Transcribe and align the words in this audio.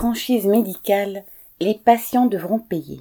Franchise 0.00 0.46
médicale, 0.46 1.24
les 1.58 1.74
patients 1.74 2.26
devront 2.26 2.60
payer. 2.60 3.00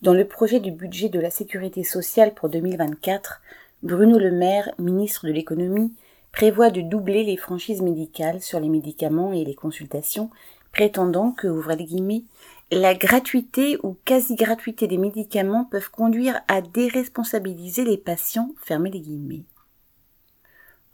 Dans 0.00 0.14
le 0.14 0.24
projet 0.24 0.60
du 0.60 0.70
budget 0.70 1.08
de 1.08 1.18
la 1.18 1.28
sécurité 1.28 1.82
sociale 1.82 2.34
pour 2.34 2.48
2024, 2.50 3.42
Bruno 3.82 4.16
Le 4.16 4.30
Maire, 4.30 4.70
ministre 4.78 5.26
de 5.26 5.32
l'économie, 5.32 5.92
prévoit 6.30 6.70
de 6.70 6.82
doubler 6.82 7.24
les 7.24 7.36
franchises 7.36 7.82
médicales 7.82 8.40
sur 8.40 8.60
les 8.60 8.68
médicaments 8.68 9.32
et 9.32 9.44
les 9.44 9.56
consultations, 9.56 10.30
prétendant 10.70 11.32
que, 11.32 11.48
ouvrez 11.48 11.74
les 11.74 11.86
guillemets, 11.86 12.22
la 12.70 12.94
gratuité 12.94 13.76
ou 13.82 13.96
quasi-gratuité 14.04 14.86
des 14.86 14.98
médicaments 14.98 15.64
peuvent 15.64 15.90
conduire 15.90 16.42
à 16.46 16.60
déresponsabiliser 16.60 17.82
les 17.82 17.98
patients. 17.98 18.50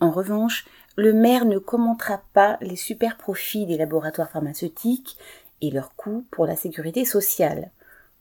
En 0.01 0.11
revanche, 0.11 0.67
le 0.97 1.13
maire 1.13 1.45
ne 1.45 1.59
commentera 1.59 2.23
pas 2.33 2.57
les 2.61 2.77
super 2.77 3.17
profits 3.17 3.67
des 3.67 3.77
laboratoires 3.77 4.31
pharmaceutiques 4.31 5.17
et 5.61 5.71
leurs 5.71 5.95
coûts 5.97 6.25
pour 6.31 6.47
la 6.47 6.57
sécurité 6.57 7.05
sociale. 7.05 7.71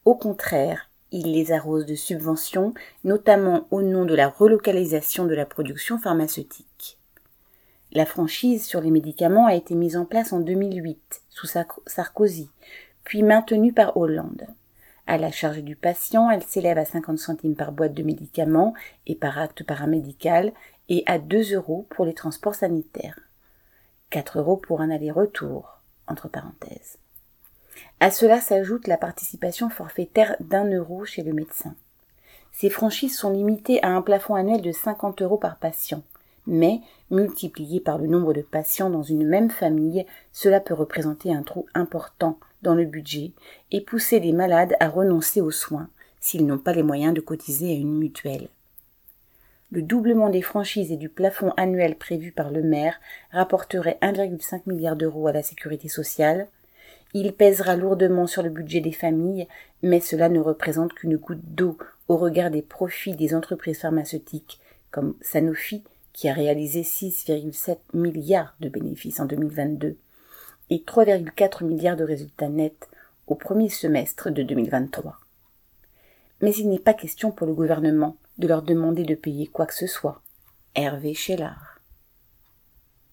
Au 0.05 0.15
contraire, 0.15 0.89
il 1.11 1.31
les 1.31 1.51
arrose 1.51 1.85
de 1.85 1.95
subventions, 1.95 2.73
notamment 3.03 3.67
au 3.71 3.81
nom 3.81 4.05
de 4.05 4.15
la 4.15 4.27
relocalisation 4.27 5.25
de 5.25 5.35
la 5.35 5.45
production 5.45 5.97
pharmaceutique. 5.97 6.97
La 7.93 8.05
franchise 8.05 8.65
sur 8.65 8.81
les 8.81 8.91
médicaments 8.91 9.45
a 9.45 9.55
été 9.55 9.73
mise 9.73 9.95
en 9.95 10.05
place 10.05 10.33
en 10.33 10.39
2008 10.39 11.21
sous 11.29 11.47
Sarkozy, 11.85 12.49
puis 13.03 13.23
maintenue 13.23 13.71
par 13.71 13.95
Hollande. 13.95 14.47
À 15.07 15.17
la 15.17 15.31
charge 15.31 15.63
du 15.63 15.77
patient, 15.77 16.29
elle 16.29 16.43
s'élève 16.43 16.77
à 16.77 16.83
50 16.83 17.17
centimes 17.17 17.55
par 17.55 17.71
boîte 17.71 17.93
de 17.93 18.03
médicaments 18.03 18.73
et 19.05 19.15
par 19.15 19.39
acte 19.39 19.63
paramédical 19.63 20.51
et 20.89 21.03
à 21.05 21.17
2 21.17 21.55
euros 21.55 21.87
pour 21.89 22.05
les 22.05 22.13
transports 22.13 22.55
sanitaires. 22.55 23.19
4 24.09 24.39
euros 24.39 24.57
pour 24.57 24.81
un 24.81 24.89
aller-retour, 24.89 25.79
entre. 26.07 26.29
À 27.99 28.11
cela 28.11 28.41
s'ajoute 28.41 28.87
la 28.87 28.97
participation 28.97 29.69
forfaitaire 29.69 30.35
d'un 30.39 30.65
euro 30.65 31.05
chez 31.05 31.23
le 31.23 31.33
médecin. 31.33 31.73
Ces 32.51 32.69
franchises 32.69 33.17
sont 33.17 33.31
limitées 33.31 33.81
à 33.83 33.89
un 33.89 34.01
plafond 34.01 34.35
annuel 34.35 34.61
de 34.61 34.71
50 34.71 35.21
euros 35.21 35.37
par 35.37 35.57
patient, 35.57 36.03
mais 36.47 36.79
multiplié 37.11 37.79
par 37.79 37.97
le 37.97 38.07
nombre 38.07 38.33
de 38.33 38.41
patients 38.41 38.89
dans 38.89 39.03
une 39.03 39.27
même 39.27 39.51
famille, 39.51 40.05
cela 40.31 40.59
peut 40.59 40.73
représenter 40.73 41.33
un 41.33 41.43
trou 41.43 41.67
important 41.73 42.39
dans 42.63 42.73
le 42.73 42.85
budget 42.85 43.33
et 43.71 43.81
pousser 43.81 44.19
les 44.19 44.33
malades 44.33 44.75
à 44.79 44.89
renoncer 44.89 45.41
aux 45.41 45.51
soins 45.51 45.89
s'ils 46.19 46.45
n'ont 46.45 46.57
pas 46.57 46.73
les 46.73 46.83
moyens 46.83 47.13
de 47.13 47.21
cotiser 47.21 47.69
à 47.69 47.75
une 47.75 47.97
mutuelle. 47.97 48.49
Le 49.69 49.81
doublement 49.81 50.29
des 50.29 50.41
franchises 50.41 50.91
et 50.91 50.97
du 50.97 51.09
plafond 51.09 51.51
annuel 51.57 51.95
prévu 51.95 52.31
par 52.31 52.51
le 52.51 52.63
maire 52.63 52.99
rapporterait 53.31 53.97
1,5 54.01 54.61
milliard 54.65 54.95
d'euros 54.95 55.27
à 55.27 55.33
la 55.33 55.43
sécurité 55.43 55.89
sociale. 55.89 56.47
Il 57.13 57.33
pèsera 57.33 57.75
lourdement 57.75 58.27
sur 58.27 58.43
le 58.43 58.49
budget 58.49 58.79
des 58.79 58.93
familles, 58.93 59.47
mais 59.83 59.99
cela 59.99 60.29
ne 60.29 60.39
représente 60.39 60.93
qu'une 60.93 61.17
goutte 61.17 61.43
d'eau 61.43 61.77
au 62.07 62.15
regard 62.15 62.49
des 62.49 62.61
profits 62.61 63.15
des 63.15 63.35
entreprises 63.35 63.79
pharmaceutiques 63.79 64.59
comme 64.89 65.15
Sanofi 65.21 65.83
qui 66.17 66.27
a 66.27 66.33
réalisé 66.33 66.81
6,7 66.81 67.77
milliards 67.93 68.55
de 68.59 68.69
bénéfices 68.69 69.19
en 69.19 69.25
2022 69.25 69.97
et 70.71 70.77
3,4 70.79 71.63
milliards 71.63 71.95
de 71.95 72.03
résultats 72.03 72.49
nets 72.49 72.89
au 73.27 73.35
premier 73.35 73.69
semestre 73.69 74.31
de 74.31 74.41
2023. 74.41 75.19
Mais 76.41 76.55
il 76.55 76.69
n'est 76.69 76.79
pas 76.79 76.95
question 76.95 77.31
pour 77.31 77.45
le 77.45 77.53
gouvernement 77.53 78.17
de 78.39 78.47
leur 78.47 78.63
demander 78.63 79.03
de 79.03 79.13
payer 79.13 79.45
quoi 79.45 79.67
que 79.67 79.75
ce 79.75 79.85
soit. 79.85 80.23
Hervé 80.73 81.13
Chellard. 81.13 81.76